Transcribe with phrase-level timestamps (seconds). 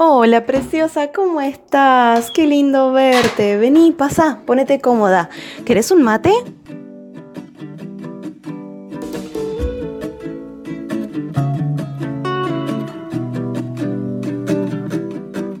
[0.00, 2.30] Hola, preciosa, ¿cómo estás?
[2.30, 3.56] Qué lindo verte.
[3.56, 5.28] Vení, pasa, ponete cómoda.
[5.66, 6.32] ¿Querés un mate?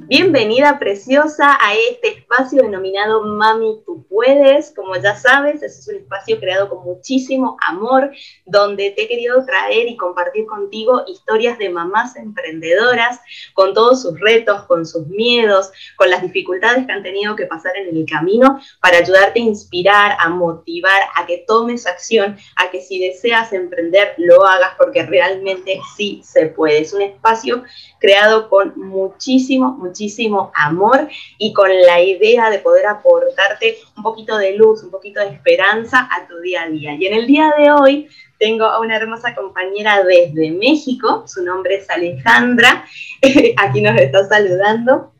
[0.06, 4.72] Bienvenida preciosa a este espacio denominado Mami Tú Puedes.
[4.76, 8.10] Como ya sabes, este es un espacio creado con muchísimo amor,
[8.44, 13.20] donde te he querido traer y compartir contigo historias de mamás emprendedoras,
[13.54, 17.74] con todos sus retos, con sus miedos, con las dificultades que han tenido que pasar
[17.78, 22.82] en el camino, para ayudarte a inspirar, a motivar, a que tomes acción, a que
[22.82, 26.80] si deseas emprender, lo hagas, porque realmente sí se puede.
[26.80, 27.64] Es un espacio
[27.98, 31.08] creado con muchísimo, muchísimo amor
[31.38, 36.08] y con la idea de poder aportarte un poquito de luz, un poquito de esperanza
[36.10, 36.94] a tu día a día.
[36.94, 41.76] Y en el día de hoy tengo a una hermosa compañera desde México, su nombre
[41.76, 42.84] es Alejandra,
[43.56, 45.12] aquí nos está saludando.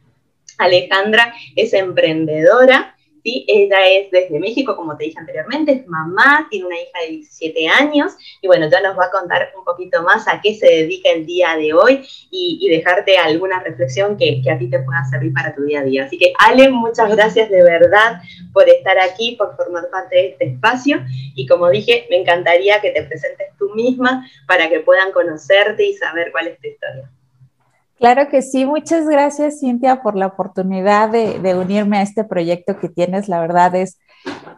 [0.58, 2.96] Alejandra es emprendedora,
[3.46, 7.68] ella es desde México, como te dije anteriormente, es mamá, tiene una hija de 17
[7.68, 11.10] años y bueno, ya nos va a contar un poquito más a qué se dedica
[11.10, 15.32] el día de hoy y, dejarte alguna reflexión que, que, a ti te pueda servir
[15.32, 16.04] para tu día a día.
[16.04, 18.20] Así que Ale, muchas gracias de verdad
[18.52, 21.02] por estar aquí, por formar parte de este espacio
[21.34, 25.94] y como dije, me encantaría que te presentes tú misma para que puedan conocerte y
[25.94, 27.10] saber cuál es tu historia.
[27.98, 32.88] Claro que sí, muchas gracias Cintia por la oportunidad de, unirme a este proyecto que
[32.88, 33.28] tienes.
[33.28, 33.98] La verdad es,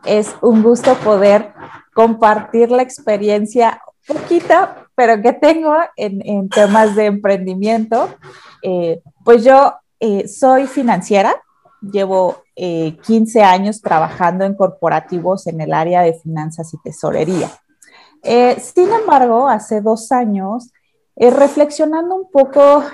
[0.04, 1.54] es un gusto poder
[1.94, 8.10] compartir la experiencia poquita, pero que tengo en, temas de emprendimiento.
[8.62, 11.34] Eh, pues yo eh, soy financiera,
[11.80, 17.48] llevo 15 eh, años trabajando en corporativos en el área de finanzas y tesorería.
[18.58, 20.70] sin embargo, hace dos años,
[21.16, 22.84] reflexionando un poco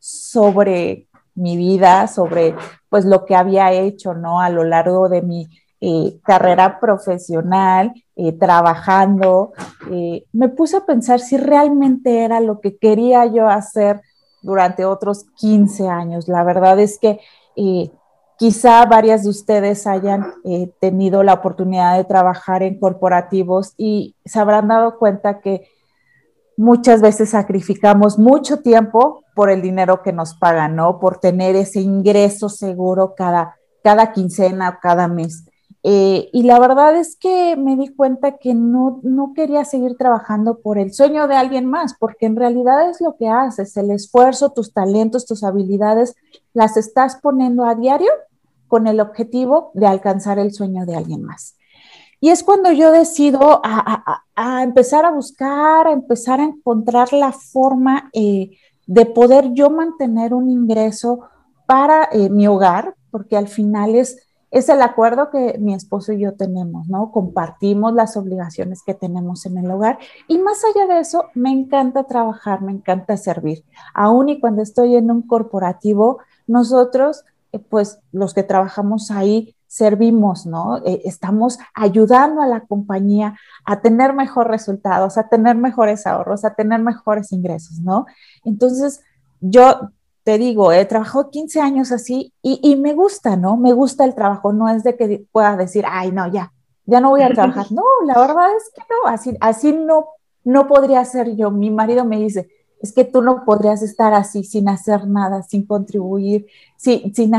[0.00, 2.56] sobre mi vida, sobre
[2.88, 4.40] pues lo que había hecho, ¿no?
[4.40, 9.52] A lo largo de mi eh, carrera profesional, eh, trabajando,
[9.90, 14.00] eh, me puse a pensar si realmente era lo que quería yo hacer
[14.40, 16.28] durante otros 15 años.
[16.28, 17.20] La verdad es que
[18.38, 20.32] quizá varias de ustedes hayan
[20.80, 25.68] tenido la oportunidad de trabajar en corporativos y se habrán dado cuenta que
[26.56, 30.98] muchas veces sacrificamos mucho tiempo por el dinero que nos pagan, ¿no?
[30.98, 35.44] Por tener ese ingreso seguro cada, cada quincena o cada mes.
[35.82, 40.58] Eh, y la verdad es que me di cuenta que no, no quería seguir trabajando
[40.58, 44.50] por el sueño de alguien más, porque en realidad es lo que haces, el esfuerzo,
[44.50, 46.16] tus talentos, tus habilidades,
[46.54, 48.10] las estás poniendo a diario
[48.66, 51.56] con el objetivo de alcanzar el sueño de alguien más.
[52.20, 54.22] Y es cuando yo decido a,
[54.62, 58.50] empezar a buscar, a empezar a encontrar la forma eh,
[58.86, 61.20] de poder yo mantener un ingreso
[61.66, 66.20] para eh, mi hogar, porque al final es, es el acuerdo que mi esposo y
[66.20, 67.10] yo tenemos, ¿no?
[67.10, 69.98] Compartimos las obligaciones que tenemos en el hogar.
[70.28, 73.64] Y más allá de eso, me encanta trabajar, me encanta servir.
[73.92, 80.46] Aún y cuando estoy en un corporativo, nosotros, eh, pues los que trabajamos ahí, servimos,
[80.46, 80.78] ¿no?
[80.78, 86.54] Eh, estamos ayudando a la compañía a tener mejores resultados, a tener mejores ahorros, a
[86.54, 88.06] tener mejores ingresos, ¿no?
[88.44, 89.02] Entonces,
[89.40, 89.90] yo
[90.24, 93.58] te digo, he trabajado 15 años así y, me gusta, ¿no?
[93.58, 96.52] Me gusta el trabajo, no es de que pueda decir, ay, no, ya,
[96.86, 97.66] ya no voy a trabajar.
[97.70, 100.06] No, la verdad es que no, así, así no,
[100.42, 101.50] no podría ser yo.
[101.50, 102.48] Mi marido me dice,
[102.80, 106.46] es que tú no podrías estar así sin hacer nada, sin contribuir,
[106.78, 107.32] sin, sin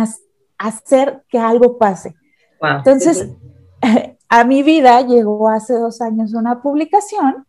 [0.58, 2.16] hacer que algo pase.
[2.62, 3.30] Entonces,
[4.30, 7.46] a mi vida llegó hace dos años una publicación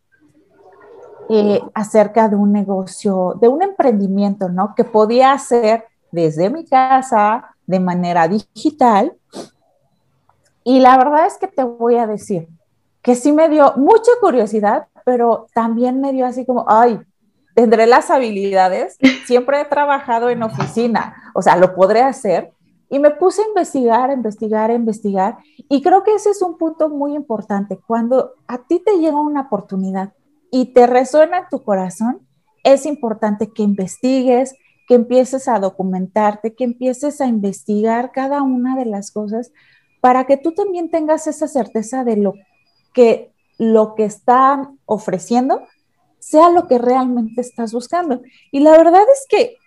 [1.29, 4.73] eh, acerca de un negocio, de un emprendimiento, ¿no?
[4.75, 9.13] Que podía hacer desde mi casa, de manera digital.
[10.63, 12.47] Y la verdad es que te voy a decir
[13.01, 16.99] que sí me dio mucha curiosidad, pero también me dio así como, ay,
[17.55, 22.51] tendré las habilidades, siempre he trabajado en oficina, o sea, lo podré hacer,
[22.89, 25.37] y me puse a investigar, a investigar, a investigar.
[25.69, 27.79] Y creo que ese es un punto muy importante.
[27.85, 30.13] Cuando a ti te llega una oportunidad
[30.51, 32.27] y te resuena en tu corazón,
[32.63, 34.55] es importante que investigues,
[34.87, 39.51] que empieces a documentarte, que empieces a investigar cada una de las cosas
[40.01, 42.33] para que tú también tengas esa certeza de lo
[42.93, 45.61] que lo que están ofreciendo
[46.17, 48.21] sea lo que realmente estás buscando.
[48.51, 49.57] Y la verdad es que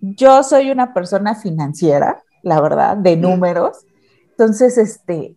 [0.00, 3.86] yo soy una persona financiera, la verdad, de números.
[4.30, 5.36] Entonces, este,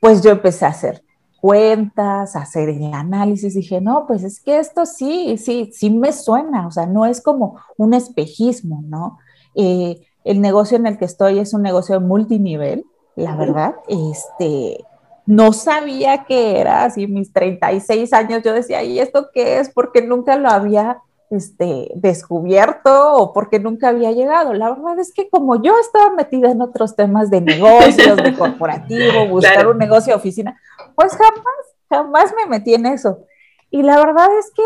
[0.00, 1.04] pues yo empecé a hacer
[1.40, 6.10] cuentas, a hacer el análisis, dije, no, pues es que esto sí, sí, sí me
[6.10, 9.18] suena, o sea, no es como un espejismo, ¿no?
[9.54, 13.74] Eh, el negocio en el que estoy es un negocio multinivel, la verdad.
[13.88, 14.84] Este,
[15.26, 19.68] no sabía qué era, así mis 36 años yo decía, ¿y esto qué es?
[19.68, 21.02] Porque nunca lo había
[21.34, 24.54] este, descubierto o porque nunca había llegado.
[24.54, 29.26] La verdad es que como yo estaba metida en otros temas de negocios, de corporativo,
[29.30, 30.60] buscar un negocio de oficina,
[30.94, 33.24] pues jamás, jamás me metí en eso.
[33.70, 34.62] Y la verdad es que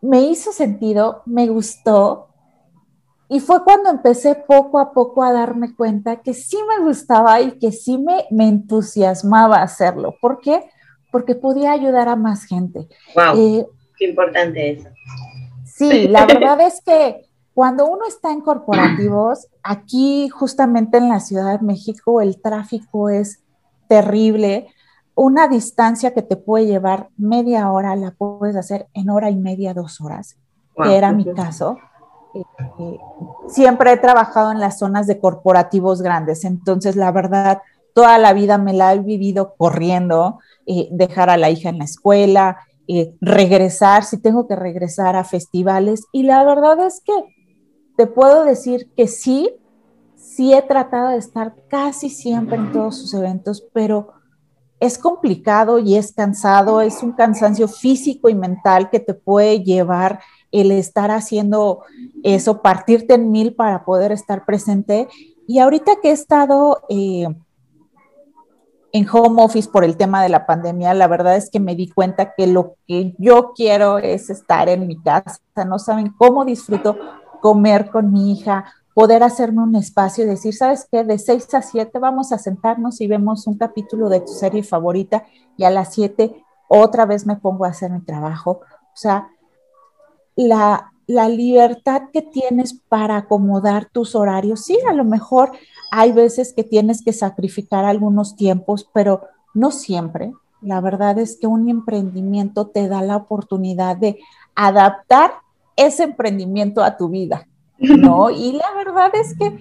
[0.00, 2.28] me hizo sentido, me gustó.
[3.28, 7.58] Y fue cuando empecé poco a poco a darme cuenta que sí me gustaba y
[7.58, 10.14] que sí me, me entusiasmaba hacerlo.
[10.20, 10.70] ¿Por qué?
[11.10, 12.88] Porque podía ayudar a más gente.
[13.14, 13.36] Wow.
[13.36, 13.66] Eh,
[13.96, 14.88] Qué importante eso.
[15.76, 21.58] Sí, la verdad es que cuando uno está en corporativos, aquí justamente en la Ciudad
[21.58, 23.42] de México el tráfico es
[23.86, 24.68] terrible.
[25.14, 29.74] Una distancia que te puede llevar media hora la puedes hacer en hora y media,
[29.74, 30.38] dos horas,
[30.82, 31.76] que era mi caso.
[32.34, 32.42] Eh,
[32.78, 32.98] eh,
[33.48, 37.60] siempre he trabajado en las zonas de corporativos grandes, entonces la verdad,
[37.94, 41.84] toda la vida me la he vivido corriendo, eh, dejar a la hija en la
[41.84, 46.04] escuela, eh, regresar, si tengo que regresar a festivales.
[46.12, 47.12] Y la verdad es que
[47.96, 49.50] te puedo decir que sí,
[50.16, 54.12] sí he tratado de estar casi siempre en todos sus eventos, pero
[54.78, 60.20] es complicado y es cansado, es un cansancio físico y mental que te puede llevar
[60.52, 61.80] el estar haciendo
[62.22, 65.08] eso, partirte en mil para poder estar presente.
[65.46, 67.26] Y ahorita que he estado eh,
[68.96, 71.90] en home office por el tema de la pandemia, la verdad es que me di
[71.90, 75.38] cuenta que lo que yo quiero es estar en mi casa.
[75.66, 76.96] No saben cómo disfruto
[77.40, 78.64] comer con mi hija,
[78.94, 81.04] poder hacerme un espacio y decir, ¿sabes qué?
[81.04, 85.24] De 6 a 7 vamos a sentarnos y vemos un capítulo de tu serie favorita
[85.58, 88.60] y a las 7 otra vez me pongo a hacer mi trabajo.
[88.62, 89.28] O sea,
[90.36, 95.52] la, la libertad que tienes para acomodar tus horarios, sí, a lo mejor
[95.90, 99.22] hay veces que tienes que sacrificar algunos tiempos, pero
[99.54, 100.32] no siempre.
[100.60, 104.18] La verdad es que un emprendimiento te da la oportunidad de
[104.54, 105.34] adaptar
[105.76, 107.46] ese emprendimiento a tu vida,
[107.78, 108.30] ¿no?
[108.30, 109.58] Y la verdad es que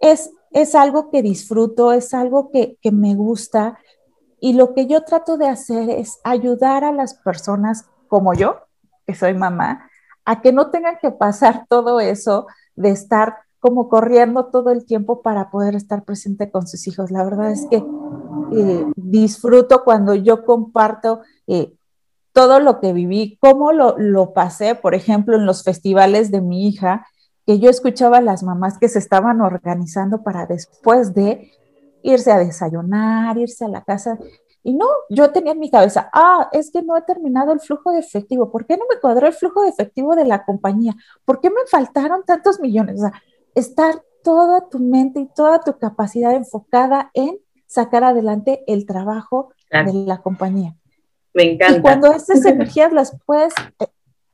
[0.00, 3.78] es, es algo que disfruto, es algo que, que me gusta
[4.44, 8.58] y lo que yo trato de hacer es ayudar a las personas como yo,
[9.06, 9.88] que soy mamá,
[10.24, 15.22] a que no tengan que pasar todo eso de estar como corriendo todo el tiempo
[15.22, 17.10] para poder estar presente con sus hijos.
[17.10, 21.72] La verdad es que eh, disfruto cuando yo comparto eh,
[22.32, 26.68] todo lo que viví, cómo lo, lo, pasé, por ejemplo, en los festivales de mi
[26.68, 27.06] hija,
[27.46, 31.50] que yo escuchaba a las mamás que se estaban organizando para después de
[32.02, 34.18] irse a desayunar, irse a la casa
[34.66, 37.92] y no, yo tenía en mi cabeza, ah, es que no he terminado el flujo
[37.92, 38.50] de efectivo.
[38.50, 40.96] ¿Por qué no me cuadró el flujo de efectivo de la compañía?
[41.26, 42.96] ¿Por qué me faltaron tantos millones?
[42.98, 43.12] O sea,
[43.54, 49.92] estar toda tu mente y toda tu capacidad enfocada en sacar adelante el trabajo de
[49.92, 50.74] la compañía.
[51.34, 51.76] Me encanta.
[51.76, 53.86] Y cuando esas energías las puedes eh,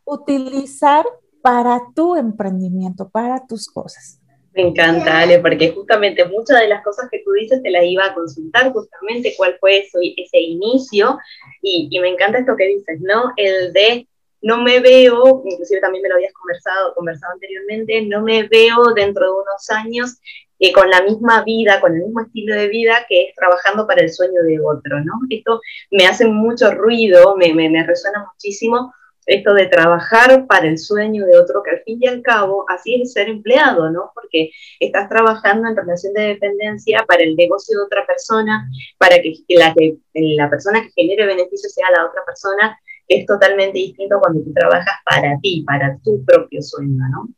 [0.04, 1.06] utilizar
[1.42, 4.19] para tu emprendimiento, para tus cosas.
[4.60, 8.04] Me encanta, Ale, porque justamente muchas de las cosas que tú dices te las iba
[8.04, 11.18] a consultar justamente cuál fue eso, ese inicio
[11.62, 13.32] y, y, me encanta esto que dices, ¿no?
[13.38, 14.06] El de
[14.42, 19.24] no me veo, inclusive también me lo habías conversado, conversado anteriormente, no me veo dentro
[19.24, 20.18] de unos años
[20.58, 24.02] eh, con la misma vida, con el mismo estilo de vida que es trabajando para
[24.02, 25.14] el sueño de otro, ¿no?
[25.30, 28.92] Esto me hace mucho ruido, me, me, me resuena muchísimo
[29.30, 33.00] esto de trabajar para el sueño de otro, que al fin y al cabo así
[33.00, 34.10] es ser empleado, ¿no?
[34.14, 38.68] Porque estás trabajando en relación de dependencia para el negocio de otra persona,
[38.98, 43.78] para que la, que, la persona que genere beneficio sea la otra persona, es totalmente
[43.78, 47.28] distinto cuando tú trabajas para ti, para tu propio sueño, ¿no?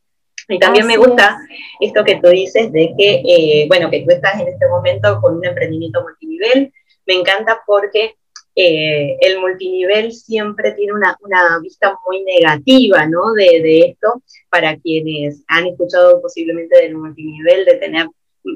[0.49, 1.39] Y también me gusta
[1.79, 5.37] esto que tú dices de que, eh, bueno, que tú estás en este momento con
[5.37, 6.73] un emprendimiento multinivel.
[7.05, 8.15] Me encanta porque
[8.55, 13.33] eh, el multinivel siempre tiene una, una vista muy negativa ¿no?
[13.33, 18.07] de, de, esto para quienes han escuchado posiblemente del multinivel, de tener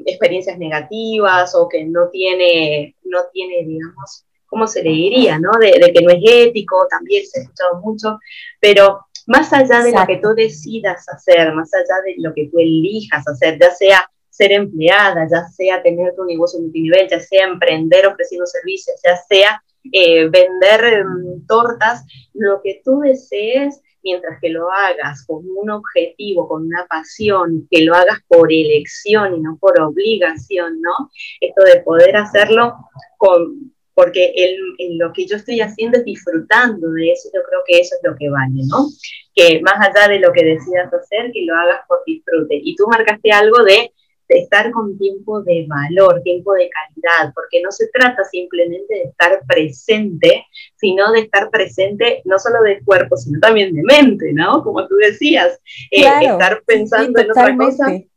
[0.06, 5.38] experiencias negativas o que no tiene, no tiene digamos, ¿cómo se le diría?
[5.38, 5.50] ¿no?
[5.60, 8.18] De, de que no es ético, también se ha escuchado mucho,
[8.60, 12.58] pero más allá de lo que tú decidas hacer, más allá de lo que tú
[12.58, 18.06] elijas hacer, ya sea ser empleada, ya sea tener tu negocio multinivel, ya sea emprender
[18.06, 22.04] ofreciendo servicios, ya sea eh, vender em, tortas,
[22.34, 27.82] lo que tú desees, mientras que lo hagas con un objetivo, con una pasión, que
[27.84, 31.10] lo hagas por elección y no por obligación, ¿no?
[31.40, 32.74] Esto de poder hacerlo
[33.16, 37.80] con, porque el, lo que yo estoy haciendo es disfrutando de eso, yo creo que
[37.80, 38.86] eso es lo que vale, ¿no?
[39.34, 42.60] Que más allá de lo que decidas hacer, que lo hagas por disfrute.
[42.62, 43.92] Y tú marcaste algo de
[44.28, 49.40] estar con tiempo de valor, tiempo de calidad, porque no se trata simplemente de estar
[49.46, 54.62] presente, sino de estar presente no solo de cuerpo, sino también de mente, ¿no?
[54.62, 55.58] Como tú decías,
[55.90, 58.08] eh, estar pensando en otra cosa, en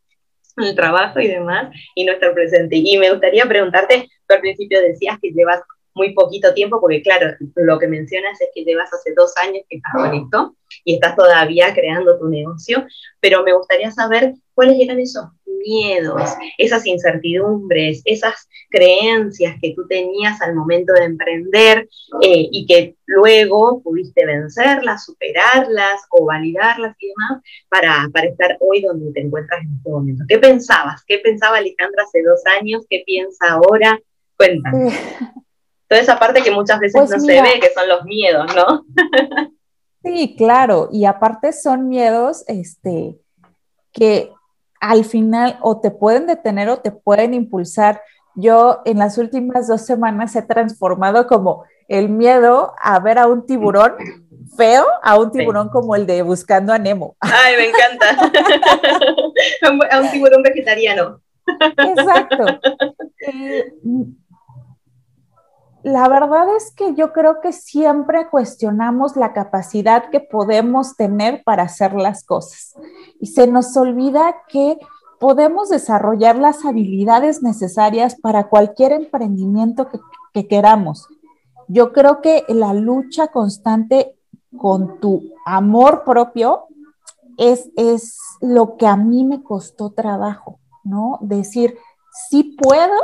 [0.57, 2.75] el trabajo y demás, y no estar presente.
[2.77, 5.61] Y me gustaría preguntarte, tú al principio decías que llevas
[5.93, 9.77] muy poquito tiempo, porque claro, lo que mencionas es que llevas hace dos años que
[9.77, 12.85] estás con esto y estás todavía creando tu negocio,
[13.19, 15.25] pero me gustaría saber cuáles eran esos
[15.61, 21.89] miedos, esas incertidumbres, esas creencias que tú tenías al momento de emprender
[22.21, 28.81] eh, y que luego pudiste vencerlas, superarlas o validarlas y demás para, para estar hoy
[28.81, 30.23] donde te encuentras en este momento.
[30.27, 31.03] ¿Qué pensabas?
[31.05, 32.85] ¿Qué pensaba Alejandra hace dos años?
[32.89, 33.99] ¿Qué piensa ahora?
[34.37, 34.91] Cuéntame.
[35.87, 38.85] Toda esa parte que muchas veces pues no se ve, que son los miedos, ¿no?
[40.03, 43.19] sí, claro, y aparte son miedos este,
[43.91, 44.31] que
[44.81, 48.01] al final o te pueden detener o te pueden impulsar.
[48.35, 53.45] Yo en las últimas dos semanas he transformado como el miedo a ver a un
[53.45, 53.93] tiburón
[54.57, 57.15] feo a un tiburón como el de Buscando a Nemo.
[57.19, 58.31] Ay, me encanta.
[59.91, 61.21] a un tiburón vegetariano.
[61.77, 62.45] Exacto.
[65.83, 71.63] La verdad es que yo creo que siempre cuestionamos la capacidad que podemos tener para
[71.63, 72.75] hacer las cosas
[73.19, 74.77] y se nos olvida que
[75.19, 79.87] podemos desarrollar las habilidades necesarias para cualquier emprendimiento
[80.33, 81.07] que, queramos.
[81.67, 84.17] Yo creo que la lucha constante
[84.57, 86.65] con tu amor propio
[87.37, 91.19] es, es lo que a mí me costó trabajo, ¿no?
[91.21, 91.77] Decir,
[92.29, 92.95] sí puedo,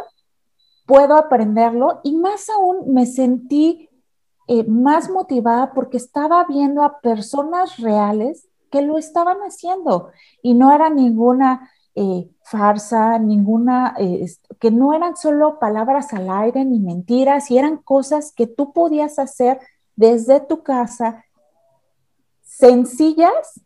[0.88, 3.89] puedo aprenderlo y más aún me sentí
[4.48, 10.10] eh, más motivada porque estaba viendo a personas reales que lo estaban haciendo
[10.41, 14.25] y no era ninguna eh, farsa, ninguna, eh,
[14.60, 19.17] que no eran solo palabras al aire ni mentiras, y eran cosas que tú podías
[19.17, 19.60] hacer
[19.96, 21.25] desde tu casa,
[22.44, 23.60] sencillas,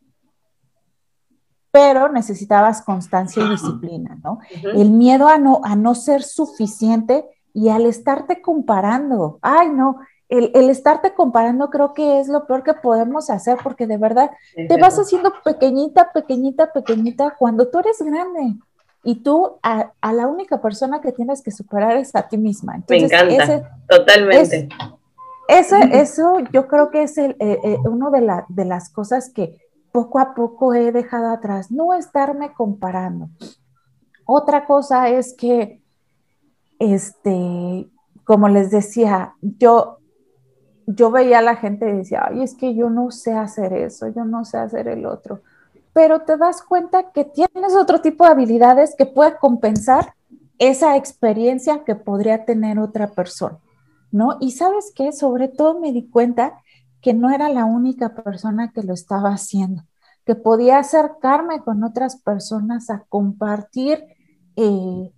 [1.72, 4.40] pero necesitabas constancia y disciplina, ¿no?
[4.64, 10.00] El miedo a no, a no ser suficiente y al estarte comparando, ay, no,
[10.32, 14.78] el, estarte comparando creo que es lo peor que podemos hacer porque de verdad te
[14.78, 18.56] vas haciendo pequeñita, pequeñita, pequeñita cuando tú eres grande.
[19.04, 22.76] Y tú a, la única persona que tienes que superar es a ti misma.
[22.76, 24.70] Entonces, Me encanta, totalmente.
[25.48, 29.32] ese, eso yo creo que es el, eh, eh, uno de, la, de las cosas
[29.32, 29.58] que
[29.92, 33.30] poco a poco he dejado atrás, no estarme comparando.
[34.26, 35.82] Otra cosa es que,
[36.80, 37.90] este,
[38.24, 39.98] como les decía, yo
[40.96, 44.08] yo veía a la gente y decía, ay, es que yo no sé hacer eso,
[44.08, 45.42] yo no sé hacer el otro.
[45.94, 50.14] Pero te das cuenta que tienes otro tipo de habilidades que puede compensar
[50.58, 53.58] esa experiencia que podría tener otra persona,
[54.12, 54.38] ¿no?
[54.40, 56.62] Y sabes qué, sobre todo me di cuenta
[57.02, 59.84] que no era la única persona que lo estaba haciendo,
[60.26, 64.06] que podía acercarme con otras personas a compartir,
[64.56, 65.12] eh,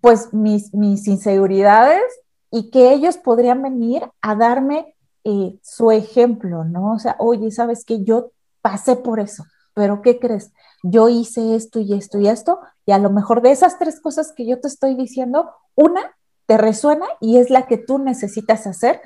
[0.00, 2.02] pues, mis, mis inseguridades
[2.50, 4.94] y que ellos podrían venir a darme
[5.24, 6.92] eh, su ejemplo, ¿no?
[6.92, 10.52] O sea, oye, sabes que yo pasé por eso, pero ¿qué crees?
[10.82, 14.32] Yo hice esto y esto y esto, y a lo mejor de esas tres cosas
[14.32, 16.00] que yo te estoy diciendo, una
[16.46, 19.00] te resuena y es la que tú necesitas hacer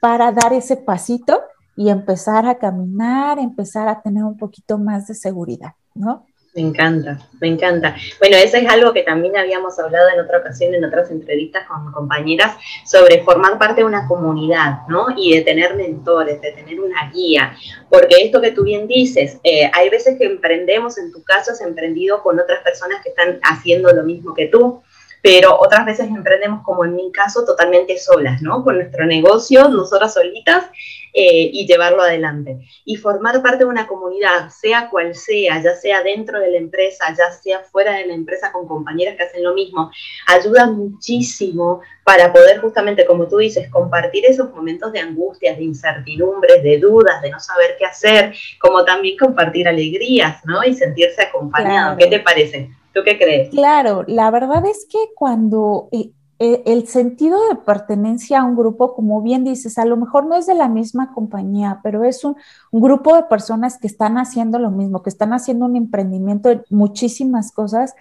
[0.00, 1.42] para dar ese pasito
[1.76, 6.26] y empezar a caminar, empezar a tener un poquito más de seguridad, ¿no?
[6.54, 7.94] Me encanta, me encanta.
[8.18, 11.92] Bueno, eso es algo que también habíamos hablado en otra ocasión, en otras entrevistas con
[11.92, 15.06] compañeras, sobre formar parte de una comunidad, ¿no?
[15.16, 17.56] Y de tener mentores, de tener una guía.
[17.88, 21.60] Porque esto que tú bien dices, eh, hay veces que emprendemos, en tu caso has
[21.60, 24.82] emprendido con otras personas que están haciendo lo mismo que tú,
[25.22, 28.64] pero otras veces emprendemos, como en mi caso, totalmente solas, ¿no?
[28.64, 30.64] Con nuestro negocio, nosotras solitas,
[31.12, 32.58] eh, y llevarlo adelante.
[32.84, 37.06] Y formar parte de una comunidad, sea cual sea, ya sea dentro de la empresa,
[37.16, 39.90] ya sea fuera de la empresa con compañeras que hacen lo mismo,
[40.28, 46.62] ayuda muchísimo para poder justamente, como tú dices, compartir esos momentos de angustias, de incertidumbres,
[46.62, 50.62] de dudas, de no saber qué hacer, como también compartir alegrías, ¿no?
[50.62, 51.96] Y sentirse acompañado.
[51.96, 52.70] ¿Qué te parece?
[52.94, 53.50] ¿Tú qué crees?
[53.50, 56.10] Claro, la verdad es que cuando eh,
[56.42, 60.36] eh, el sentido de pertenencia a un grupo, como bien dices, a lo mejor no
[60.36, 62.34] es de la misma compañía, pero es un,
[62.72, 67.52] grupo de personas que están haciendo lo mismo, que están haciendo un emprendimiento de muchísimas
[67.52, 67.94] cosas,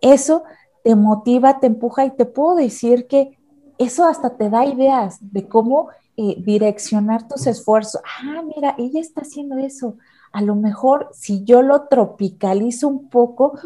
[0.00, 0.42] eso
[0.82, 3.38] te motiva, te empuja y te puedo decir que
[3.78, 8.02] eso hasta te da ideas de cómo eh, direccionar tus esfuerzos.
[8.24, 9.98] Ah, mira, ella está haciendo eso.
[10.32, 13.56] A lo mejor si yo lo tropicalizo un poco,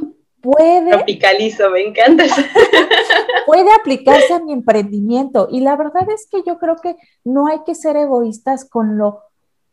[0.41, 0.91] puede...
[0.91, 2.25] Tropicalizo, me encanta.
[3.47, 5.49] puede aplicarse a mi emprendimiento.
[5.51, 9.23] Y la verdad es que yo creo que no hay que ser egoístas con lo,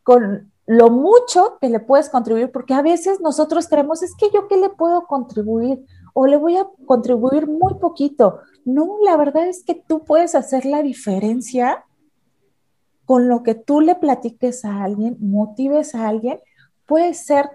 [0.04, 4.48] con lo mucho que le puedes contribuir, porque a veces nosotros creemos, es que yo
[4.48, 8.40] qué le puedo contribuir o le voy a contribuir muy poquito.
[8.64, 11.86] No, la verdad es que tú puedes hacer la diferencia
[13.06, 16.40] con lo que tú le platiques a alguien, motives a alguien,
[16.88, 17.50] puede ser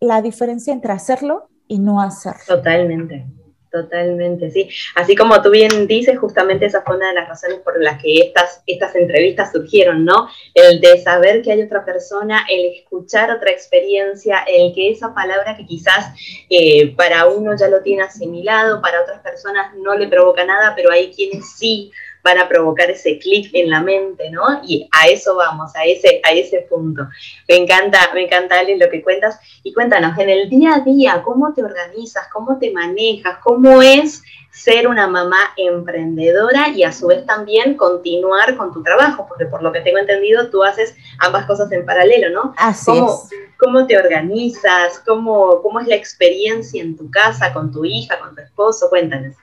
[0.00, 2.56] la diferencia entre hacerlo y no hacerlo.
[2.56, 3.26] Totalmente.
[3.70, 4.68] Totalmente, sí.
[4.94, 8.18] Así como tú bien dices, justamente esa fue una de las razones por las que
[8.20, 10.28] estas, estas entrevistas surgieron, ¿no?
[10.54, 15.54] El de saber que hay otra persona, el escuchar otra experiencia, el que esa palabra
[15.54, 16.14] que quizás
[16.48, 20.90] eh, para uno ya lo tiene asimilado, para otras personas no le provoca nada, pero
[20.90, 21.92] hay quienes sí
[22.28, 24.60] van a provocar ese clic en la mente, ¿no?
[24.62, 27.08] Y a eso vamos, a ese, a ese punto.
[27.48, 29.40] Me encanta, me encanta, Ale, lo que cuentas.
[29.62, 32.28] Y cuéntanos, en el día a día, ¿cómo te organizas?
[32.32, 33.38] ¿Cómo te manejas?
[33.42, 39.26] ¿Cómo es ser una mamá emprendedora y a su vez también continuar con tu trabajo?
[39.26, 42.54] Porque por lo que tengo entendido, tú haces ambas cosas en paralelo, ¿no?
[42.58, 43.22] Así ¿Cómo,
[43.58, 45.00] ¿Cómo te organizas?
[45.06, 48.90] ¿Cómo, ¿Cómo es la experiencia en tu casa, con tu hija, con tu esposo?
[48.90, 49.34] Cuéntanos.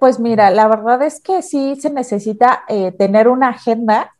[0.00, 4.16] Pues mira, la verdad es que sí se necesita eh, tener una agenda,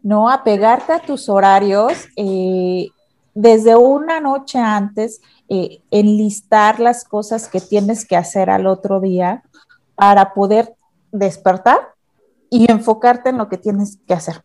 [0.00, 0.30] ¿no?
[0.30, 2.90] Apegarte a tus horarios eh,
[3.34, 9.42] desde una noche antes, eh, enlistar las cosas que tienes que hacer al otro día
[9.96, 10.76] para poder
[11.10, 11.80] despertar
[12.48, 14.44] y enfocarte en lo que tienes que hacer.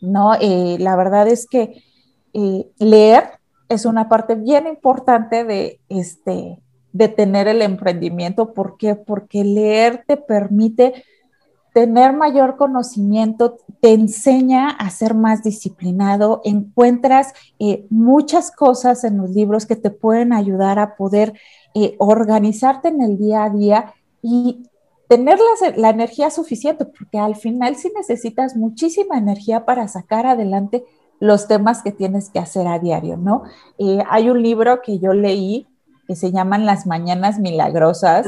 [0.00, 0.32] ¿No?
[0.38, 1.82] la verdad es que
[2.78, 6.62] leer es una parte bien importante de este
[6.96, 8.54] de tener el emprendimiento.
[8.54, 8.94] ¿Por qué?
[8.94, 11.04] Porque leer te permite
[11.74, 19.28] tener mayor conocimiento, te enseña a ser más disciplinado, encuentras eh, muchas cosas en los
[19.28, 21.34] libros que te pueden ayudar a poder
[21.74, 24.62] eh, organizarte en el día a día y
[25.06, 25.38] tener
[25.76, 30.82] la, energía suficiente, porque al final sí necesitas muchísima energía para sacar adelante
[31.20, 33.42] los temas que tienes que hacer a diario, ¿no?
[33.76, 35.66] Eh, hay un libro que yo leí
[36.06, 38.26] que se llaman Las Mañanas Milagrosas,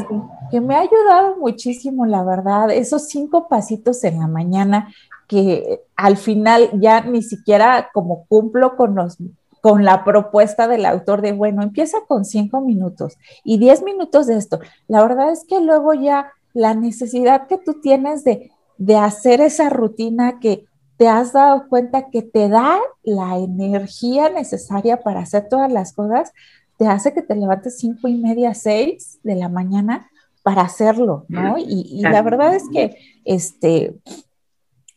[0.50, 4.92] que me ha ayudado muchísimo, la verdad, esos cinco pasitos en la mañana
[5.28, 9.18] que al final ya ni siquiera como cumplo con los
[9.60, 14.36] con la propuesta del autor de, bueno, empieza con cinco minutos y diez minutos de
[14.36, 14.60] esto.
[14.86, 19.68] La verdad es que luego ya la necesidad que tú tienes de, de hacer esa
[19.68, 20.64] rutina que
[20.96, 26.32] te has dado cuenta que te da la energía necesaria para hacer todas las cosas,
[26.78, 30.08] te hace que te levantes cinco y media, seis de la mañana
[30.44, 31.56] para hacerlo, ¿no?
[31.58, 33.96] Y, la verdad es que este,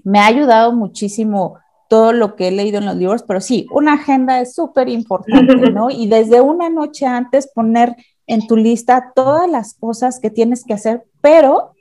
[0.03, 1.57] me ha ayudado muchísimo
[1.89, 5.71] todo lo que he leído en los libros, pero sí, una agenda es súper importante,
[5.71, 5.89] ¿no?
[5.89, 7.95] Y desde una noche antes poner
[8.27, 11.73] en tu lista todas las cosas que tienes que hacer, pero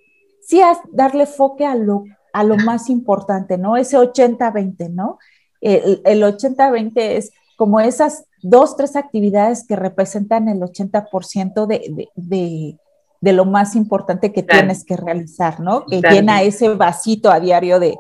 [0.42, 3.76] sí darle foque a lo, a lo más importante, ¿no?
[3.76, 5.18] Ese 80-20, ¿no?
[5.60, 12.79] El, el 80-20 es como esas dos, tres actividades que representan el 80% de, de,
[13.20, 15.85] de, lo más importante que tienes que realizar, ¿no?
[15.87, 17.98] Que llena ese vasito a diario de...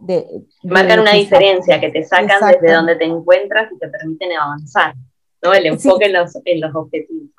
[0.00, 0.26] de
[0.64, 4.94] Marcan una diferencia, que te sacan desde donde te encuentras y te permiten avanzar,
[5.42, 5.54] ¿no?
[5.54, 7.30] El enfoque en, los, en los objetivos.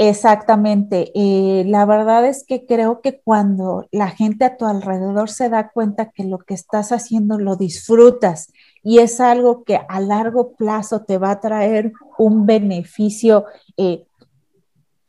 [0.00, 1.10] Exactamente.
[1.16, 5.70] Eh, la verdad es que creo que cuando la gente a tu alrededor se da
[5.70, 11.02] cuenta que lo que estás haciendo lo disfrutas y es algo que a largo plazo
[11.02, 13.44] te va a traer un beneficio
[13.76, 14.06] eh,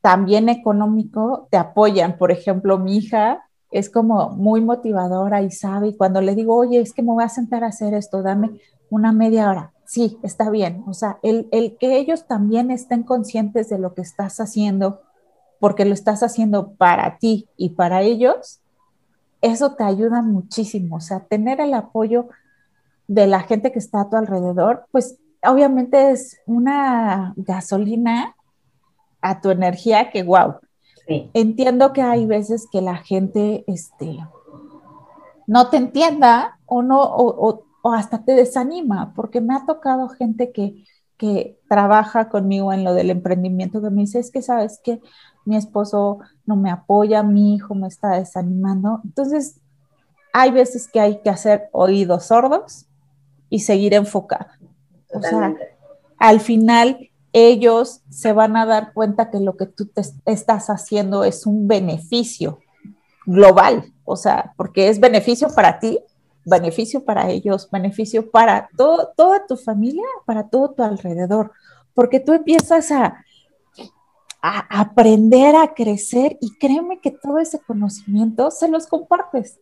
[0.01, 2.17] también económico, te apoyan.
[2.17, 6.79] Por ejemplo, mi hija es como muy motivadora y sabe, y cuando le digo, oye,
[6.79, 9.73] es que me voy a sentar a hacer esto, dame una media hora.
[9.85, 10.83] Sí, está bien.
[10.87, 15.01] O sea, el, el que ellos también estén conscientes de lo que estás haciendo,
[15.59, 18.61] porque lo estás haciendo para ti y para ellos,
[19.41, 20.97] eso te ayuda muchísimo.
[20.97, 22.29] O sea, tener el apoyo
[23.09, 28.35] de la gente que está a tu alrededor, pues obviamente es una gasolina
[29.19, 30.55] a tu energía que wow.
[31.33, 34.19] Entiendo que hay veces que la gente este,
[35.47, 40.85] no te entienda o no, o, hasta te desanima, porque me ha tocado gente que,
[41.17, 45.01] que trabaja conmigo en lo del emprendimiento que me dice, es que sabes que
[45.45, 49.01] mi esposo no me apoya, mi hijo me está desanimando.
[49.03, 49.59] Entonces,
[50.31, 52.85] hay veces que hay que hacer oídos sordos
[53.49, 54.59] y seguir enfocada.
[55.13, 55.55] O sea,
[56.17, 61.23] al final ellos se van a dar cuenta que lo que tú te estás haciendo
[61.23, 62.59] es un beneficio
[63.25, 63.93] global.
[64.05, 65.99] o sea, porque es beneficio para ti,
[66.43, 71.51] beneficio para ellos, beneficio para todo, toda tu familia, para todo tu alrededor,
[71.93, 73.23] porque tú empiezas a,
[74.41, 79.59] a aprender a crecer y créeme que todo ese conocimiento se los compartes.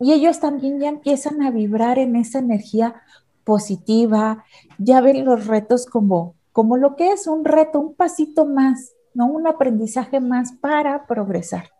[0.00, 3.02] Y ellos también ya empiezan a vibrar en esa energía
[3.44, 4.44] positiva,
[4.78, 9.26] ya ven los retos como, como lo que es un reto, un pasito más, ¿no?
[9.26, 11.73] Un aprendizaje más para progresar.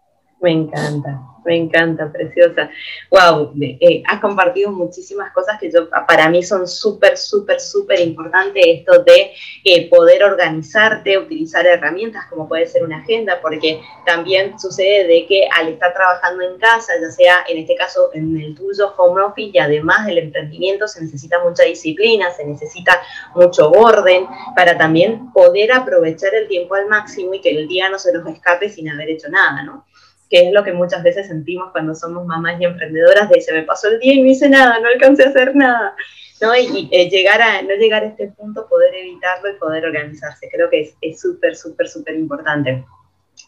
[0.44, 2.68] Me encanta, me encanta, preciosa.
[3.08, 8.62] Wow, eh, has compartido muchísimas cosas que yo, para mí son súper, súper, súper importantes.
[8.62, 9.32] Esto de
[9.64, 15.48] eh, poder organizarte, utilizar herramientas como puede ser una agenda, porque también sucede de que
[15.50, 19.52] al estar trabajando en casa, ya sea en este caso en el tuyo home office
[19.54, 23.00] y además del emprendimiento, se necesita mucha disciplina, se necesita
[23.34, 27.98] mucho orden para también poder aprovechar el tiempo al máximo y que el día no
[27.98, 29.86] se nos escape sin haber hecho nada, ¿no?
[30.34, 33.62] Que es lo que muchas veces sentimos cuando somos mamás y emprendedoras, de se me
[33.62, 35.94] pasó el día y no hice nada, no alcancé a hacer nada,
[36.40, 36.56] ¿no?
[36.56, 40.68] Y, eh, llegar a, no llegar a este punto, poder evitarlo y poder organizarse, creo
[40.68, 42.84] que es súper, súper, súper importante.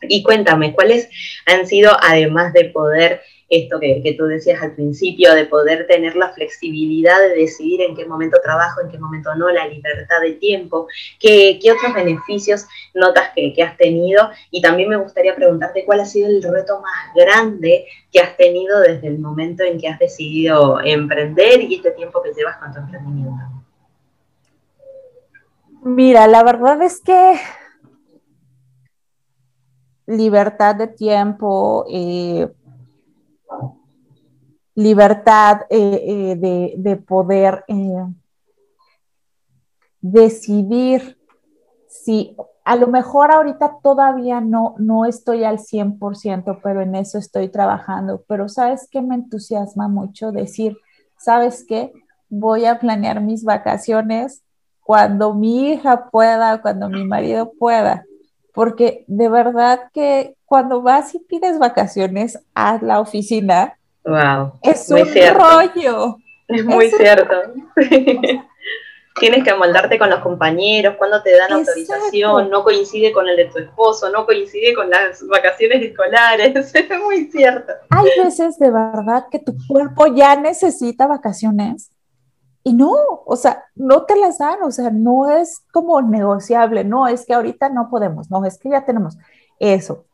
[0.03, 1.09] Y cuéntame, ¿cuáles
[1.47, 6.31] han sido, además de poder esto que, tú decías al principio, de poder tener la
[6.31, 10.89] flexibilidad de decidir en qué momento trabajo, en qué momento no, la libertad de tiempo,
[11.21, 14.31] qué, otros beneficios notas que, has tenido.
[14.51, 18.81] Y también me gustaría preguntarte cuál ha sido el reto más grande que has tenido
[18.81, 22.81] desde el momento en que has decidido emprender y este tiempo que llevas con tu
[22.81, 23.45] emprendimiento.
[25.83, 27.39] Mira, la verdad es que
[30.07, 32.49] libertad de tiempo, eh,
[34.77, 38.05] libertad eh, eh, de, poder eh,
[40.03, 41.19] decidir
[41.89, 47.49] si a lo mejor ahorita todavía no, no estoy al 100%, pero en eso estoy
[47.49, 48.23] trabajando.
[48.29, 50.77] Pero sabes qué me entusiasma mucho decir,
[51.17, 51.93] sabes qué,
[52.29, 54.43] voy a planear mis vacaciones
[54.83, 58.05] cuando mi hija pueda, cuando mi marido pueda.
[58.53, 63.76] Porque de verdad que cuando vas y pides vacaciones a la oficina,
[64.07, 64.53] Wow.
[64.63, 65.01] Es un
[65.35, 66.17] rollo.
[66.47, 67.35] Es muy cierto.
[69.19, 73.47] Tienes que amoldarte con los compañeros, cuando te dan autorización, no coincide con el de
[73.47, 77.73] tu esposo, no coincide con las vacaciones escolares, es muy cierto.
[77.89, 81.91] Hay veces de verdad que tu cuerpo ya necesita vacaciones
[82.63, 82.93] y no,
[83.25, 87.33] o sea, no te las dan, o sea, no es como negociable, no, es que
[87.33, 89.17] ahorita no podemos, no, es que ya tenemos
[89.59, 90.05] eso.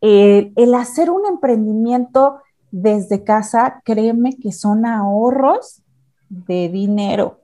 [0.00, 5.82] el hacer un emprendimiento desde casa, créeme que son ahorros
[6.28, 7.40] de dinero.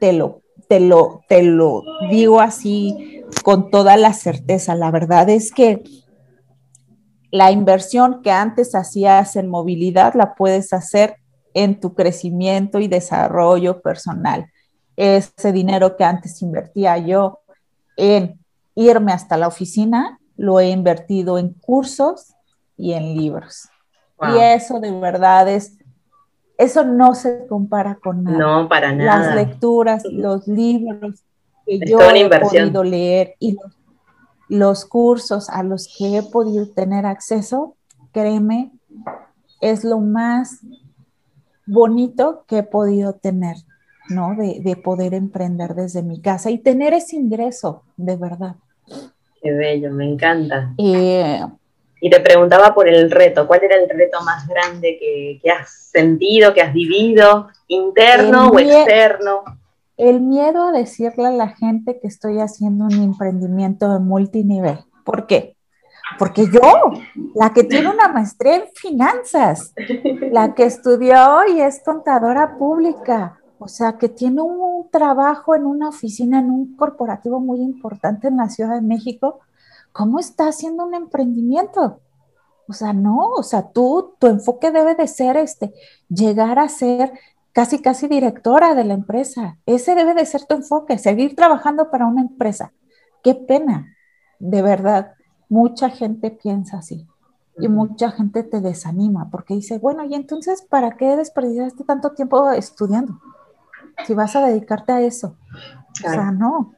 [0.00, 4.74] Te lo, te lo, te lo digo así con toda la certeza.
[4.74, 5.82] La verdad es que
[7.30, 11.16] la inversión que antes hacías en movilidad la puedes hacer
[11.54, 14.46] en tu crecimiento y desarrollo personal.
[14.96, 17.40] Ese dinero que antes invertía yo
[17.96, 18.38] en
[18.74, 22.34] irme hasta la oficina, lo he invertido en cursos
[22.76, 23.68] y en libros.
[24.20, 25.78] Y eso de verdad es,
[26.56, 28.38] eso no se compara con nada.
[28.38, 29.18] No, para nada.
[29.18, 31.22] Las lecturas, los libros
[31.64, 33.56] que yo he podido leer y
[34.48, 37.76] los, cursos a los que he podido tener acceso,
[38.12, 38.72] créeme,
[39.60, 40.60] es lo más
[41.66, 43.56] bonito que he podido tener,
[44.08, 44.34] ¿no?
[44.34, 48.56] De, poder emprender desde mi casa y tener ese ingreso, de verdad.
[49.42, 50.74] Qué bello, me encanta.
[50.78, 51.40] Eh,
[52.00, 56.54] y te preguntaba por el reto, ¿cuál era el reto más grande que, has sentido,
[56.54, 59.44] que has vivido, interno o externo?
[59.96, 64.78] El miedo a decirle a la gente que estoy haciendo un emprendimiento de multinivel.
[65.04, 65.56] ¿Por qué?
[66.18, 66.92] Porque yo,
[67.34, 69.74] la que tiene una maestría en finanzas,
[70.30, 75.88] la que estudió y es contadora pública, o sea, que tiene un trabajo en una
[75.88, 79.40] oficina, en un corporativo muy importante en la Ciudad de México,
[79.92, 82.00] ¿cómo está haciendo un emprendimiento?
[82.68, 85.72] O sea, no, o sea, tú, tu enfoque debe de ser este,
[86.08, 87.12] llegar a ser
[87.52, 89.58] casi, casi directora de la empresa.
[89.64, 92.72] Ese debe de ser tu enfoque, seguir trabajando para una empresa.
[93.22, 93.96] Qué pena,
[94.38, 95.14] de verdad.
[95.48, 97.06] Mucha gente piensa así
[97.60, 102.50] y mucha gente te desanima porque dice, bueno, y entonces, ¿para qué desperdiciaste tanto tiempo
[102.50, 103.18] estudiando?
[104.06, 105.36] Si vas a dedicarte a eso.
[106.04, 106.74] O sea, no.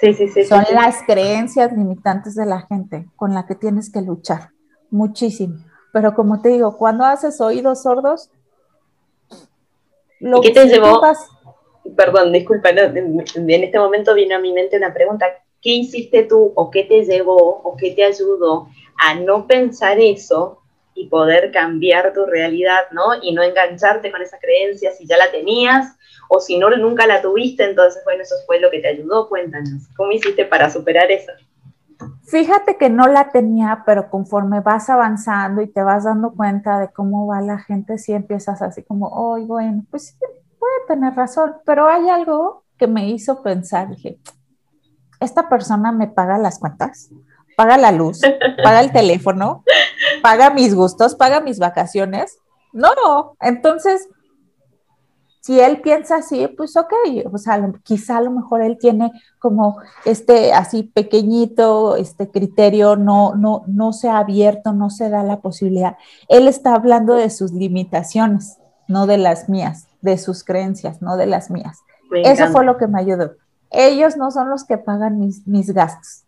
[0.00, 0.44] Sí, sí, sí.
[0.44, 4.50] Son las creencias limitantes de la gente con la que tienes que luchar
[4.90, 5.56] muchísimo.
[5.92, 8.30] Pero como te digo, cuando haces oídos sordos,
[10.20, 11.00] lo ¿Y qué te llevó?
[11.96, 13.20] Perdón, disculpa, en
[13.64, 15.26] este momento vino a mi mente una pregunta.
[15.60, 20.60] ¿Qué hiciste tú o qué te llevó o qué te ayudó a no pensar eso
[20.98, 23.22] y poder cambiar tu realidad, ¿no?
[23.22, 25.96] Y no engancharte con esa creencia si ya la tenías
[26.28, 29.28] o si no, nunca la tuviste, entonces, bueno, eso fue lo que te ayudó.
[29.28, 31.32] Cuéntanos, ¿cómo hiciste para superar eso?
[32.24, 36.88] Fíjate que no la tenía, pero conforme vas avanzando y te vas dando cuenta de
[36.88, 40.14] cómo va la gente, sí empiezas así como, oh, bueno, pues sí,
[40.58, 44.18] puede tener razón, pero hay algo que me hizo pensar, dije,
[45.20, 47.10] esta persona me paga las cuentas,
[47.56, 48.20] paga la luz,
[48.62, 49.64] paga el teléfono,
[50.22, 52.38] paga mis gustos, paga mis vacaciones.
[52.72, 54.08] No, entonces
[55.48, 56.92] si él piensa así, pues ok,
[57.32, 63.34] o sea, quizá a lo mejor él tiene como este así pequeñito, este criterio, no,
[63.34, 65.96] no, no se ha abierto, no se da la posibilidad.
[66.28, 68.58] Él está hablando de sus limitaciones,
[68.88, 71.78] no de las mías, de sus creencias, no de las mías.
[72.12, 73.32] Eso fue lo que me ayudó.
[73.70, 76.24] Ellos no son los que pagan mis, mis gastos.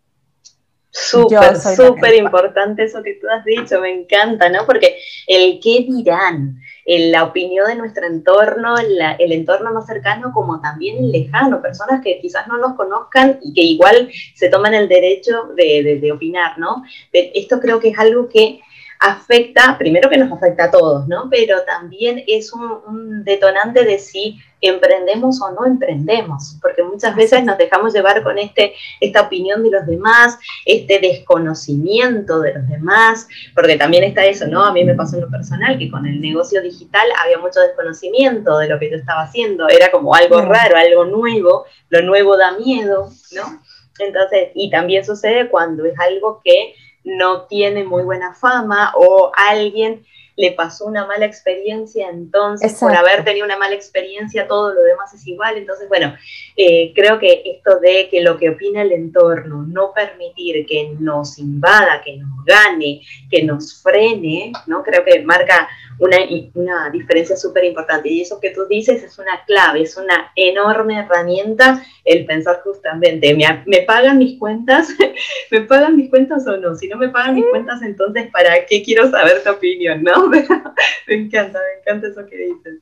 [0.93, 4.65] Súper, súper importante eso que tú has dicho, me encanta, ¿no?
[4.65, 10.97] Porque el qué dirán, la opinión de nuestro entorno, el entorno más cercano como también
[10.97, 15.53] el lejano, personas que quizás no nos conozcan y que igual se toman el derecho
[15.55, 16.83] de, de opinar, ¿no?
[17.13, 18.59] Esto creo que es algo que
[19.01, 21.27] afecta, primero que nos afecta a todos, ¿no?
[21.31, 27.57] Pero también es un, detonante de si emprendemos o no emprendemos, porque muchas veces nos
[27.57, 30.37] dejamos llevar con este, esta opinión de los demás,
[30.67, 34.63] este desconocimiento de los demás, porque también está eso, ¿no?
[34.63, 38.59] A mí me pasó en lo personal que con el negocio digital había mucho desconocimiento
[38.59, 42.51] de lo que yo estaba haciendo, era como algo raro, algo nuevo, lo nuevo da
[42.51, 43.61] miedo, ¿no?
[43.97, 50.05] Entonces, y también sucede cuando es algo que no tiene muy buena fama o alguien
[50.41, 55.13] le pasó una mala experiencia, entonces por haber tenido una mala experiencia todo lo demás
[55.13, 55.55] es igual.
[55.55, 56.15] Entonces, bueno,
[56.57, 61.37] eh, creo que esto de que lo que opina el entorno, no permitir que nos
[61.37, 64.81] invada, que nos gane, que nos frene, ¿no?
[64.81, 66.17] Creo que marca una,
[66.55, 68.09] una diferencia súper importante.
[68.09, 73.35] Y eso que tú dices es una clave, es una enorme herramienta el pensar justamente,
[73.35, 74.89] ¿me, me pagan mis cuentas?
[75.51, 76.73] ¿Me pagan mis cuentas o no?
[76.75, 80.01] Si no me pagan mis cuentas, entonces, ¿para qué quiero saber tu opinión?
[80.01, 80.30] ¿no?
[81.07, 82.79] me encanta, me encanta eso que dices.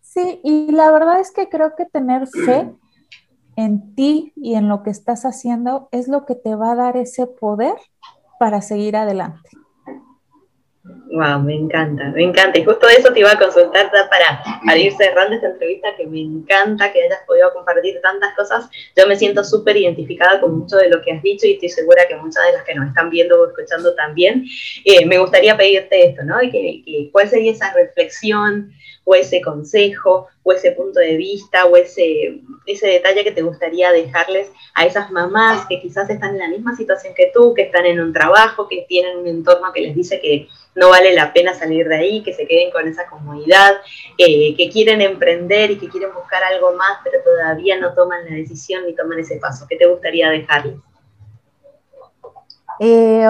[0.00, 2.72] Sí, y la verdad es que creo que tener fe
[3.56, 6.96] en ti y en lo que estás haciendo es lo que te va a dar
[6.96, 7.74] ese poder
[8.38, 9.50] para seguir adelante.
[11.10, 12.58] Wow, me encanta, me encanta.
[12.58, 16.20] Y justo eso te iba a consultar para, para ir cerrando esta entrevista, que me
[16.20, 18.68] encanta que hayas podido compartir tantas cosas.
[18.94, 22.06] Yo me siento súper identificada con mucho de lo que has dicho y estoy segura
[22.06, 24.44] que muchas de las que nos están viendo o escuchando también.
[24.84, 26.38] Eh, me gustaría pedirte esto, ¿no?
[26.40, 28.72] Que, que, ¿Cuál sería esa reflexión
[29.04, 33.90] o ese consejo o ese punto de vista o ese, ese detalle que te gustaría
[33.90, 37.86] dejarles a esas mamás que quizás están en la misma situación que tú, que están
[37.86, 41.54] en un trabajo, que tienen un entorno que les dice que no vale la pena
[41.54, 43.76] salir de ahí, que se queden con esa comodidad,
[44.16, 48.84] que quieren emprender y que quieren buscar algo más, pero todavía no toman la decisión
[48.86, 49.66] ni toman ese paso.
[49.68, 50.76] ¿Qué te gustaría dejarles?
[52.80, 53.28] Eh,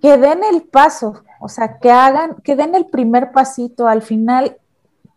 [0.00, 3.88] que den el paso, o sea, que hagan, que den el primer pasito.
[3.88, 4.56] Al final,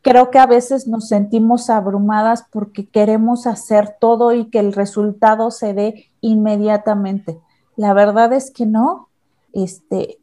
[0.02, 5.52] creo que a veces nos sentimos abrumadas porque queremos hacer todo y que el resultado
[5.52, 7.40] se dé inmediatamente.
[7.76, 9.08] La verdad es que no.
[9.54, 10.21] Este,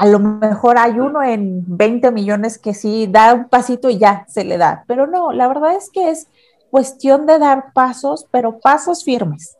[0.00, 4.24] a lo mejor hay uno en 20 millones que sí da un pasito y ya
[4.28, 6.28] se le da, pero no, la verdad es que es
[6.70, 9.56] cuestión de dar pasos, pero pasos firmes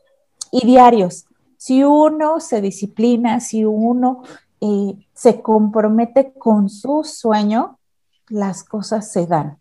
[0.53, 1.27] y diarios.
[1.57, 4.23] Si uno se disciplina, si uno
[4.61, 7.81] eh, se compromete con su sueño,
[8.29, 9.59] las cosas se dan.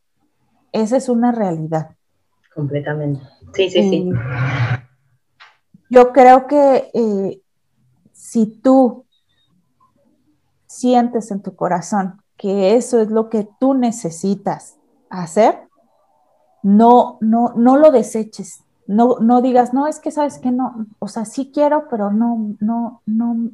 [0.73, 1.95] Esa es una realidad.
[2.53, 3.21] Completamente.
[3.55, 4.09] Sí, sí, sí.
[5.89, 7.41] Yo creo que eh,
[8.13, 9.06] si tú
[10.67, 14.77] sientes en tu corazón que eso es lo que tú necesitas
[15.09, 15.67] hacer,
[16.61, 18.63] no, no, no lo deseches.
[18.85, 22.55] No, no digas, no, es que sabes que no, o sea, sí quiero, pero no,
[22.61, 23.49] no, no,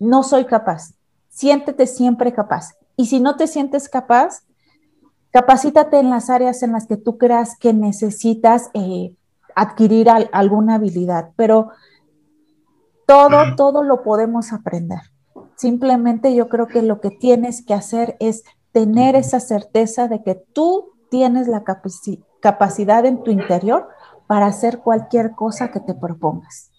[0.00, 0.94] no soy capaz.
[1.28, 2.72] Siéntete siempre capaz.
[2.96, 4.42] Y si no te sientes capaz,
[5.32, 9.14] capacítate en las áreas en las que tú creas que necesitas eh,
[9.54, 11.72] adquirir alguna habilidad, pero
[13.06, 15.00] todo, todo lo podemos aprender.
[15.56, 20.34] Simplemente yo creo que lo que tienes que hacer es tener esa certeza de que
[20.34, 21.64] tú tienes la
[22.40, 23.88] capacidad en tu interior
[24.26, 26.70] para hacer cualquier cosa que te propongas.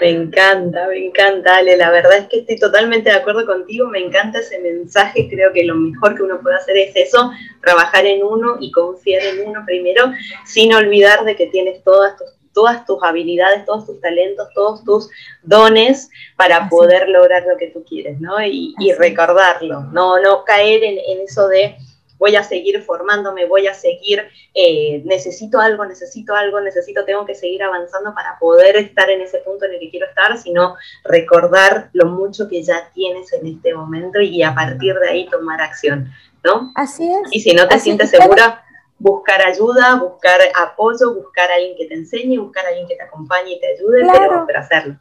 [0.00, 1.76] Me encanta, me encanta, Ale.
[1.76, 3.86] La verdad es que estoy totalmente de acuerdo contigo.
[3.86, 5.28] Me encanta ese mensaje.
[5.28, 7.30] Creo que lo mejor que uno puede hacer es eso,
[7.62, 10.10] trabajar en uno y confiar en uno primero,
[10.44, 15.10] sin olvidar de que tienes todas tus todas tus habilidades, todos tus talentos, todos tus
[15.42, 18.36] dones para poder lograr lo que tú quieres, ¿no?
[18.44, 21.76] Y, recordarlo, no, no caer en, eso de
[22.18, 24.22] voy a seguir formándome, voy a seguir,
[24.54, 29.38] eh, necesito algo, necesito algo, necesito, tengo que seguir avanzando para poder estar en ese
[29.38, 33.74] punto en el que quiero estar, sino recordar lo mucho que ya tienes en este
[33.74, 36.12] momento y a partir de ahí tomar acción,
[36.44, 36.70] ¿no?
[36.76, 37.28] Así es.
[37.32, 38.64] Y si no te sientes segura,
[39.02, 43.02] buscar ayuda, buscar apoyo, buscar a alguien que te enseñe, buscar a alguien que te
[43.02, 44.96] acompañe y te ayude, pero, pero hacerlo.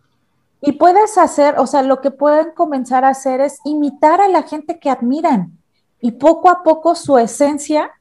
[0.60, 4.44] Y puedes hacer, o sea, lo que pueden comenzar a hacer es imitar a la
[4.44, 5.52] gente que admiran
[6.00, 7.92] y poco a poco su esencia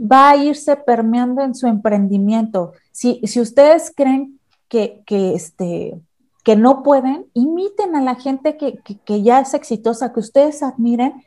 [0.00, 2.72] va a irse permeando en su emprendimiento.
[2.90, 6.00] Si, si ustedes creen que, que, este,
[6.42, 11.24] que no pueden, imiten a la gente que, que, ya es exitosa, que ustedes admiren,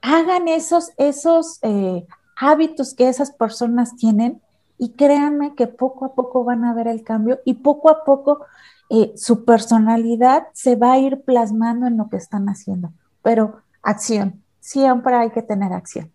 [0.00, 2.06] hagan esos, esos eh,
[2.42, 4.42] hábitos que esas personas tienen
[4.76, 8.44] y créanme que poco a poco van a ver el cambio y poco a poco
[8.90, 12.92] eh, su personalidad se va a ir plasmando en lo que están haciendo.
[13.22, 16.10] Pero acción, siempre hay que tener acción.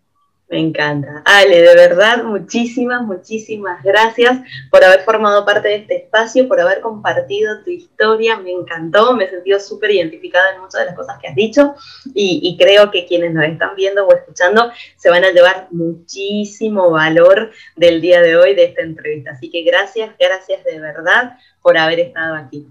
[0.50, 1.22] Me encanta.
[1.26, 6.80] Ale, de verdad, muchísimas, muchísimas gracias por haber formado parte de este espacio, por haber
[6.80, 8.38] compartido tu historia.
[8.38, 11.74] Me encantó, me he sentido súper identificada en muchas de las cosas que has dicho
[12.14, 16.90] y, y, creo que quienes nos están viendo o escuchando se van a llevar muchísimo
[16.90, 19.32] valor del día de hoy de esta entrevista.
[19.32, 22.66] Así que gracias, gracias de verdad por haber estado aquí.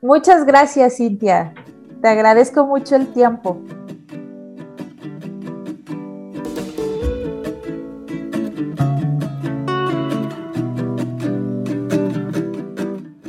[0.00, 1.52] Muchas gracias, Cintia.
[2.00, 3.62] Te agradezco mucho el tiempo.